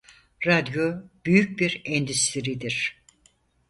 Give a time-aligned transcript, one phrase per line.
[0.45, 0.95] Radyo
[1.25, 3.01] büyük bir endüstridir.